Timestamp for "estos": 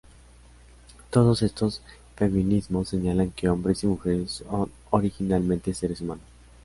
1.43-1.83